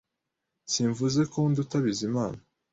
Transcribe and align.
Simvuze 0.71 1.21
ko 1.31 1.37
nduta 1.51 1.75
Bizimana 1.85 2.39